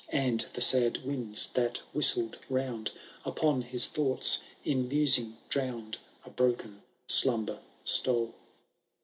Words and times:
And 0.09 0.39
the 0.53 0.61
sad 0.61 1.05
winds 1.05 1.45
that 1.53 1.83
whistled 1.93 2.39
round. 2.49 2.89
Upon 3.23 3.61
his 3.61 3.85
thoughts, 3.85 4.39
in 4.65 4.87
musing 4.87 5.37
drown'd« 5.47 5.99
A 6.25 6.31
broken 6.31 6.81
slumber 7.07 7.59
stole. 7.83 8.33